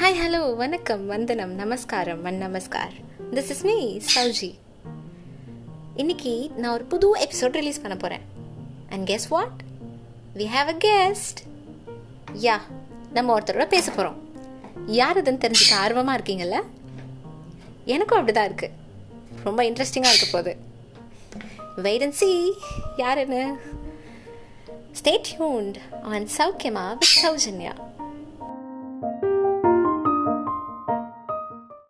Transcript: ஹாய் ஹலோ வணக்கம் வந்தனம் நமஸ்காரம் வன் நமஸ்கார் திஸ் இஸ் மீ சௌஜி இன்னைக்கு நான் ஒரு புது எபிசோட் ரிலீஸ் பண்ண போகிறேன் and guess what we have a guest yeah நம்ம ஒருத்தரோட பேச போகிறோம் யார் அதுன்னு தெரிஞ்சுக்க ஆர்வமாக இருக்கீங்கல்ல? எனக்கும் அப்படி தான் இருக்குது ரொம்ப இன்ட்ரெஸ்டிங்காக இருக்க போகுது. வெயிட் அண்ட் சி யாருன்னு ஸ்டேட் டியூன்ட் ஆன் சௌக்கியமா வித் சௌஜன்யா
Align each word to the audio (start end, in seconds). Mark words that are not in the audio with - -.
ஹாய் 0.00 0.18
ஹலோ 0.20 0.54
வணக்கம் 0.54 1.06
வந்தனம் 1.06 1.50
நமஸ்காரம் 1.50 2.22
வன் 2.22 2.42
நமஸ்கார் 2.42 2.92
திஸ் 3.30 3.50
இஸ் 3.50 3.64
மீ 3.64 4.00
சௌஜி 4.14 4.54
இன்னைக்கு 5.94 6.50
நான் 6.56 6.72
ஒரு 6.72 6.84
புது 6.84 7.16
எபிசோட் 7.16 7.50
ரிலீஸ் 7.50 7.80
பண்ண 7.80 7.96
போகிறேன் 7.96 8.20
and 8.88 9.10
guess 9.10 9.28
what 9.28 9.58
we 10.36 10.46
have 10.54 10.66
a 10.66 10.76
guest 10.88 11.36
yeah 12.42 12.60
நம்ம 13.12 13.38
ஒருத்தரோட 13.38 13.68
பேச 13.68 13.90
போகிறோம் 13.90 14.18
யார் 14.86 15.22
அதுன்னு 15.22 15.44
தெரிஞ்சுக்க 15.46 15.74
ஆர்வமாக 15.74 16.18
இருக்கீங்கல்ல? 16.18 16.62
எனக்கும் 17.84 18.18
அப்படி 18.18 18.38
தான் 18.38 18.50
இருக்குது 18.50 18.70
ரொம்ப 19.44 19.62
இன்ட்ரெஸ்டிங்காக 19.62 20.14
இருக்க 20.14 20.26
போகுது. 20.32 20.56
வெயிட் 21.76 22.02
அண்ட் 22.02 22.12
சி 22.12 22.52
யாருன்னு 22.96 23.56
ஸ்டேட் 24.92 25.36
டியூன்ட் 25.38 25.74
ஆன் 26.02 26.28
சௌக்கியமா 26.38 26.98
வித் 26.98 27.24
சௌஜன்யா 27.24 27.72